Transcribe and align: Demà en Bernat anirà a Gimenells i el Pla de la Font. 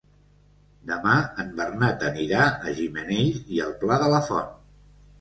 Demà 0.91 1.13
en 1.43 1.51
Bernat 1.59 2.07
anirà 2.09 2.41
a 2.71 2.75
Gimenells 2.81 3.41
i 3.59 3.65
el 3.71 3.81
Pla 3.85 4.03
de 4.07 4.13
la 4.19 4.27
Font. 4.35 4.55